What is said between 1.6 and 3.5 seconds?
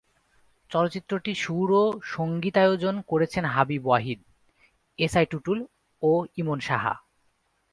ও সঙ্গীতায়োজন করেছেন